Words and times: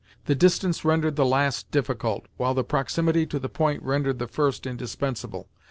The 0.25 0.33
distance 0.33 0.83
rendered 0.83 1.15
the 1.15 1.27
last 1.27 1.69
difficult, 1.69 2.25
while 2.35 2.55
the 2.55 2.63
proximity 2.63 3.27
to 3.27 3.37
the 3.37 3.49
point 3.49 3.83
rendered 3.83 4.17
the 4.17 4.25
first 4.27 4.65
indispensable. 4.65 5.47